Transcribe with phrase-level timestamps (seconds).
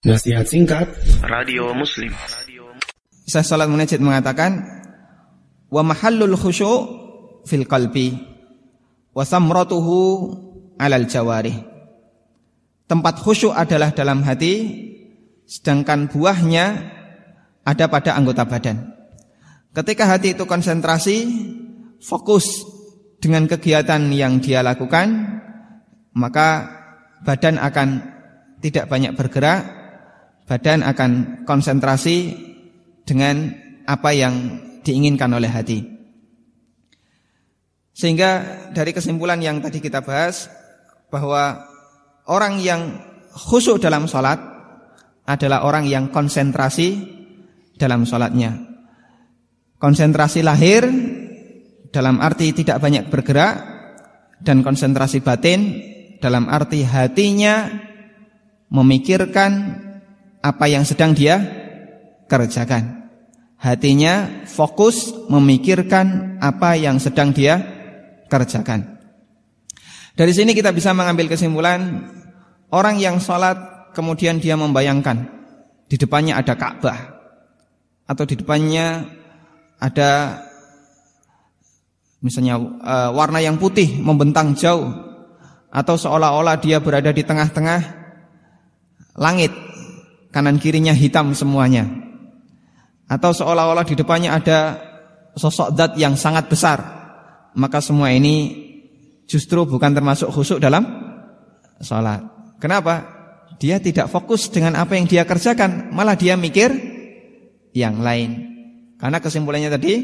[0.00, 0.88] Nasihat singkat
[1.20, 2.08] Radio Muslim
[3.28, 4.64] Saya salat munajat mengatakan
[5.68, 6.88] wa mahallul khusyu'
[7.44, 8.16] fil qalbi
[9.12, 10.00] wa samratuhu
[10.80, 11.52] 'alal jawarih.
[12.88, 14.72] Tempat khusyuk adalah dalam hati
[15.44, 16.64] sedangkan buahnya
[17.68, 18.96] ada pada anggota badan.
[19.76, 21.28] Ketika hati itu konsentrasi,
[22.00, 22.64] fokus
[23.20, 25.12] dengan kegiatan yang dia lakukan,
[26.16, 26.72] maka
[27.20, 27.88] badan akan
[28.64, 29.79] tidak banyak bergerak,
[30.50, 32.34] badan akan konsentrasi
[33.06, 33.54] dengan
[33.86, 34.34] apa yang
[34.82, 35.78] diinginkan oleh hati.
[37.94, 38.30] Sehingga
[38.74, 40.50] dari kesimpulan yang tadi kita bahas
[41.06, 41.62] bahwa
[42.26, 42.98] orang yang
[43.30, 44.42] khusyuk dalam sholat
[45.22, 46.98] adalah orang yang konsentrasi
[47.78, 48.58] dalam sholatnya.
[49.78, 50.82] Konsentrasi lahir
[51.94, 53.54] dalam arti tidak banyak bergerak
[54.42, 55.78] dan konsentrasi batin
[56.18, 57.70] dalam arti hatinya
[58.70, 59.52] memikirkan
[60.40, 61.40] apa yang sedang dia
[62.28, 63.12] kerjakan.
[63.60, 67.60] Hatinya fokus memikirkan apa yang sedang dia
[68.32, 68.96] kerjakan.
[70.16, 72.08] Dari sini kita bisa mengambil kesimpulan
[72.72, 75.28] orang yang sholat kemudian dia membayangkan
[75.90, 76.98] di depannya ada Ka'bah
[78.06, 79.06] atau di depannya
[79.76, 80.40] ada
[82.20, 84.86] misalnya uh, warna yang putih membentang jauh
[85.70, 87.80] atau seolah-olah dia berada di tengah-tengah
[89.18, 89.69] langit
[90.30, 91.86] kanan kirinya hitam semuanya.
[93.10, 94.78] Atau seolah-olah di depannya ada
[95.34, 96.78] sosok zat yang sangat besar.
[97.58, 98.54] Maka semua ini
[99.26, 100.86] justru bukan termasuk khusyuk dalam
[101.82, 102.22] sholat.
[102.62, 103.18] Kenapa?
[103.58, 105.90] Dia tidak fokus dengan apa yang dia kerjakan.
[105.90, 106.70] Malah dia mikir
[107.74, 108.46] yang lain.
[108.96, 109.94] Karena kesimpulannya tadi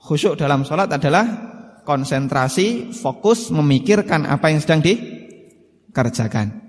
[0.00, 1.52] khusyuk dalam sholat adalah
[1.84, 6.63] konsentrasi, fokus, memikirkan apa yang sedang dikerjakan.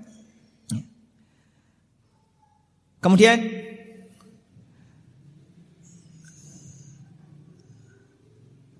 [3.06, 3.38] Kemudian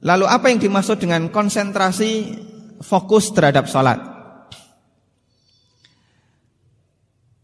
[0.07, 2.39] Lalu apa yang dimaksud dengan konsentrasi
[2.79, 3.99] fokus terhadap sholat?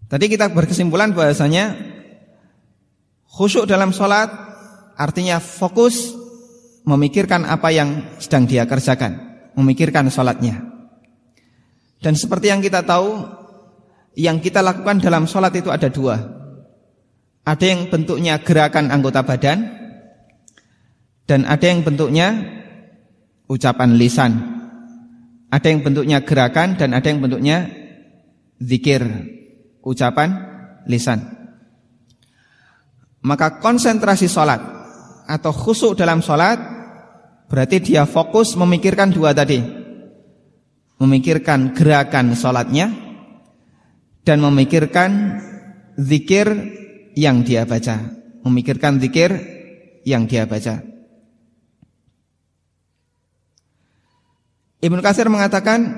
[0.06, 1.74] Tadi kita berkesimpulan bahasanya
[3.26, 4.30] khusyuk dalam sholat
[4.94, 6.14] Artinya fokus
[6.86, 9.18] memikirkan apa yang sedang dia kerjakan,
[9.58, 10.62] memikirkan sholatnya.
[11.98, 13.26] Dan seperti yang kita tahu,
[14.14, 16.41] yang kita lakukan dalam sholat itu ada dua.
[17.42, 19.82] Ada yang bentuknya gerakan anggota badan,
[21.26, 22.28] dan ada yang bentuknya
[23.50, 24.32] ucapan lisan.
[25.52, 27.68] Ada yang bentuknya gerakan dan ada yang bentuknya
[28.56, 29.04] zikir,
[29.84, 30.32] ucapan
[30.88, 31.20] lisan.
[33.22, 34.60] Maka konsentrasi sholat
[35.28, 36.58] atau khusuk dalam sholat
[37.46, 39.60] berarti dia fokus memikirkan dua tadi
[40.98, 42.90] memikirkan gerakan sholatnya
[44.22, 45.38] dan memikirkan
[45.98, 46.48] zikir
[47.16, 47.98] yang dia baca.
[48.42, 49.30] Memikirkan zikir
[50.02, 50.82] yang dia baca.
[54.82, 55.94] Ibnu Katsir mengatakan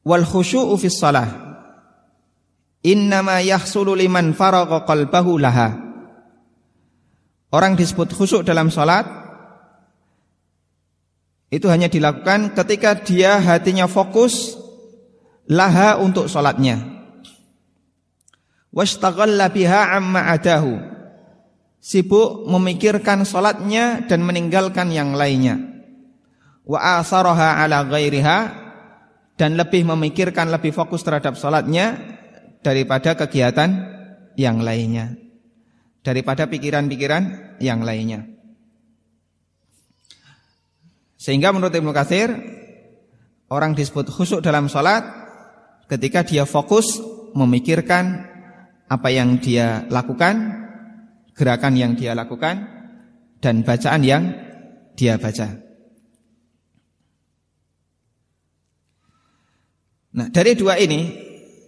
[0.00, 1.44] wal khusyu'u fis shalah.
[2.86, 5.76] Innama yahsulu liman faragha qalbahu laha.
[7.52, 9.06] Orang disebut khusyuk dalam sholat
[11.46, 14.58] Itu hanya dilakukan ketika dia hatinya fokus
[15.46, 16.95] Laha untuk sholatnya
[18.76, 20.76] Washtagalla biha amma adahu.
[21.80, 25.56] Sibuk memikirkan sholatnya dan meninggalkan yang lainnya.
[26.66, 28.66] Wa asaraha ala ghairiha
[29.36, 31.96] Dan lebih memikirkan, lebih fokus terhadap sholatnya
[32.60, 33.70] Daripada kegiatan
[34.36, 35.16] yang lainnya.
[36.04, 38.28] Daripada pikiran-pikiran yang lainnya.
[41.16, 42.28] Sehingga menurut Ibnu Katsir
[43.48, 45.02] orang disebut khusyuk dalam sholat
[45.88, 47.00] ketika dia fokus
[47.34, 48.35] memikirkan
[48.86, 50.34] apa yang dia lakukan,
[51.34, 52.66] gerakan yang dia lakukan
[53.42, 54.22] dan bacaan yang
[54.94, 55.48] dia baca.
[60.16, 61.12] Nah, dari dua ini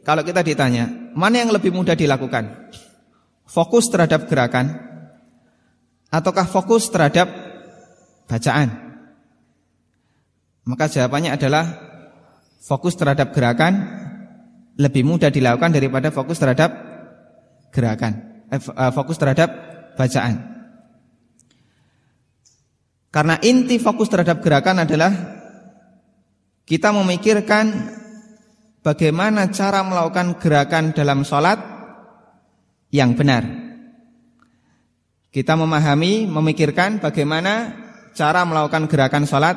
[0.07, 2.73] kalau kita ditanya, mana yang lebih mudah dilakukan?
[3.49, 4.77] fokus terhadap gerakan
[6.13, 7.27] ataukah fokus terhadap
[8.29, 8.69] bacaan?
[10.69, 11.65] Maka jawabannya adalah
[12.61, 13.89] fokus terhadap gerakan
[14.77, 16.77] lebih mudah dilakukan daripada fokus terhadap
[17.75, 19.51] gerakan, eh, eh fokus terhadap
[19.99, 20.59] bacaan.
[23.09, 25.11] Karena inti fokus terhadap gerakan adalah
[26.69, 27.97] kita memikirkan
[28.85, 31.57] bagaimana cara melakukan gerakan dalam sholat
[32.93, 33.45] yang benar.
[35.33, 37.73] Kita memahami, memikirkan bagaimana
[38.13, 39.57] cara melakukan gerakan sholat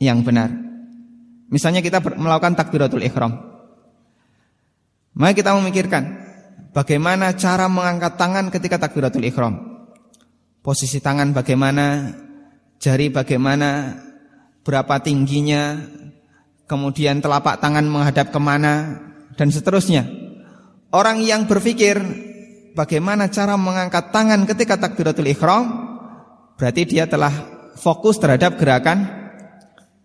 [0.00, 0.52] yang benar.
[1.52, 3.36] Misalnya kita melakukan takbiratul ikhram.
[5.12, 6.21] Mari kita memikirkan
[6.72, 9.54] bagaimana cara mengangkat tangan ketika takbiratul ikhram.
[10.64, 12.16] Posisi tangan bagaimana,
[12.80, 13.98] jari bagaimana,
[14.64, 15.78] berapa tingginya,
[16.66, 19.04] kemudian telapak tangan menghadap ke mana,
[19.36, 20.06] dan seterusnya.
[20.92, 21.98] Orang yang berpikir
[22.76, 25.64] bagaimana cara mengangkat tangan ketika takbiratul ikhram,
[26.56, 27.32] berarti dia telah
[27.80, 29.08] fokus terhadap gerakan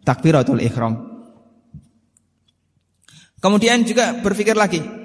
[0.02, 1.22] takbiratul ikhram.
[3.38, 4.97] Kemudian juga berpikir lagi.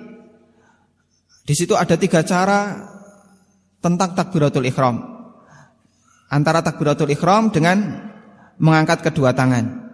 [1.43, 2.87] Di situ ada tiga cara
[3.83, 5.03] tentang takbiratul ikhram.
[6.33, 8.09] Antara takbiratul ikhram dengan
[8.57, 9.93] mengangkat kedua tangan.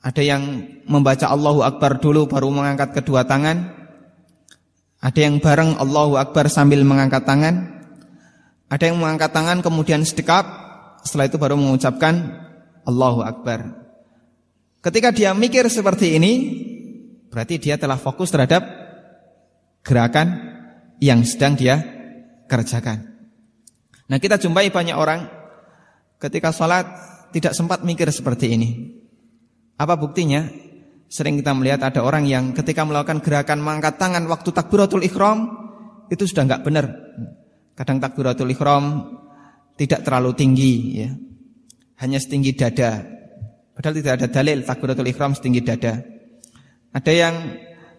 [0.00, 0.42] Ada yang
[0.88, 3.72] membaca Allahu Akbar dulu baru mengangkat kedua tangan.
[5.00, 7.84] Ada yang bareng Allahu Akbar sambil mengangkat tangan.
[8.70, 10.46] Ada yang mengangkat tangan kemudian sedekap,
[11.02, 12.14] setelah itu baru mengucapkan
[12.86, 13.76] Allahu Akbar.
[14.80, 16.32] Ketika dia mikir seperti ini,
[17.30, 18.66] Berarti dia telah fokus terhadap
[19.86, 20.49] gerakan
[21.00, 21.80] yang sedang dia
[22.46, 23.10] kerjakan.
[24.06, 25.26] Nah kita jumpai banyak orang
[26.20, 26.84] ketika sholat
[27.32, 28.70] tidak sempat mikir seperti ini.
[29.80, 30.44] Apa buktinya?
[31.10, 35.50] Sering kita melihat ada orang yang ketika melakukan gerakan mengangkat tangan waktu takbiratul ikhram
[36.06, 36.86] itu sudah nggak benar.
[37.74, 39.10] Kadang takbiratul ikhram
[39.74, 41.10] tidak terlalu tinggi ya.
[42.04, 43.02] Hanya setinggi dada.
[43.74, 45.98] Padahal tidak ada dalil takbiratul ikhram setinggi dada.
[46.92, 47.34] Ada yang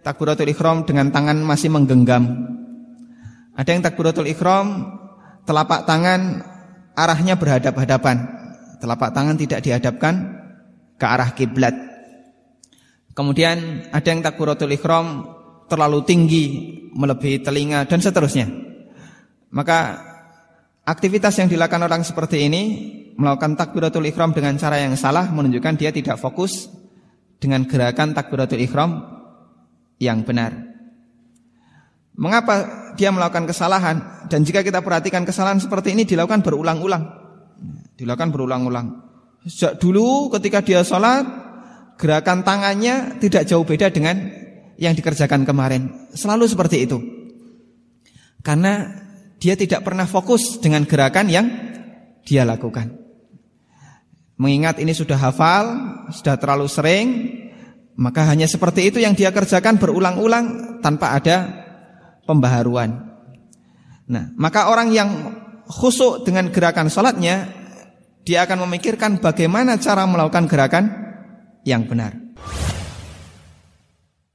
[0.05, 2.23] takbiratul ikhram dengan tangan masih menggenggam.
[3.61, 4.89] Ada yang takbiratul ikhram
[5.45, 6.41] telapak tangan
[6.97, 8.17] arahnya berhadap-hadapan.
[8.81, 10.41] Telapak tangan tidak dihadapkan
[10.97, 11.77] ke arah kiblat.
[13.13, 15.29] Kemudian ada yang takbiratul ikhram
[15.69, 16.45] terlalu tinggi
[16.89, 18.49] melebihi telinga dan seterusnya.
[19.53, 20.01] Maka
[20.81, 22.61] aktivitas yang dilakukan orang seperti ini
[23.13, 26.65] melakukan takbiratul ikhram dengan cara yang salah menunjukkan dia tidak fokus
[27.37, 29.05] dengan gerakan takbiratul ihram
[30.01, 30.57] yang benar.
[32.17, 34.27] Mengapa dia melakukan kesalahan?
[34.27, 37.03] Dan jika kita perhatikan kesalahan seperti ini dilakukan berulang-ulang.
[37.95, 38.87] Dilakukan berulang-ulang.
[39.45, 41.25] Sejak dulu ketika dia sholat,
[41.97, 44.17] gerakan tangannya tidak jauh beda dengan
[44.81, 46.09] yang dikerjakan kemarin.
[46.13, 46.97] Selalu seperti itu.
[48.41, 48.89] Karena
[49.37, 51.45] dia tidak pernah fokus dengan gerakan yang
[52.25, 52.97] dia lakukan.
[54.41, 55.65] Mengingat ini sudah hafal,
[56.09, 57.07] sudah terlalu sering,
[58.01, 61.60] maka hanya seperti itu yang dia kerjakan berulang-ulang tanpa ada
[62.29, 63.09] pembaharuan.
[64.11, 65.09] Nah, maka orang yang
[65.65, 67.49] khusuk dengan gerakan sholatnya,
[68.21, 70.85] dia akan memikirkan bagaimana cara melakukan gerakan
[71.65, 72.20] yang benar.